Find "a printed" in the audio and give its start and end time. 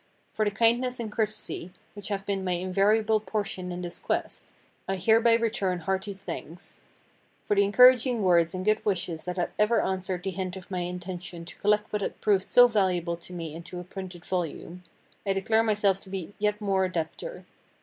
13.79-14.25